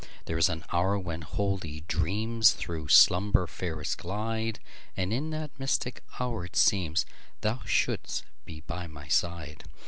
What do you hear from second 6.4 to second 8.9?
it seemsThou shouldst be by